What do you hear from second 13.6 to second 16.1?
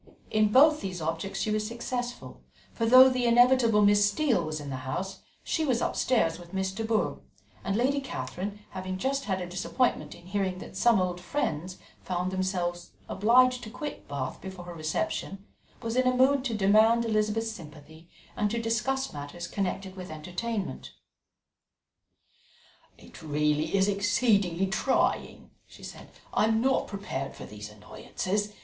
to quit Bath before her reception, was in